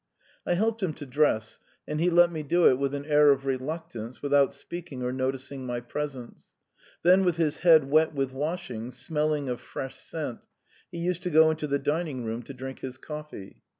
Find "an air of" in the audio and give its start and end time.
2.95-3.45